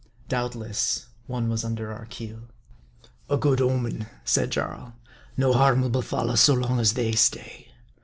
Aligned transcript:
Doubtless, 0.27 1.05
one 1.27 1.47
was 1.47 1.63
under 1.63 1.93
our 1.93 2.07
keel." 2.07 2.49
A 3.29 3.37
good 3.37 3.61
omen," 3.61 4.07
said 4.25 4.49
Jarl; 4.49 4.95
"no 5.37 5.53
harm 5.53 5.81
will 5.81 5.91
befall 5.91 6.31
us 6.31 6.41
so 6.41 6.55
long 6.55 6.79
as 6.79 6.93
they 6.93 7.11
stay." 7.11 7.67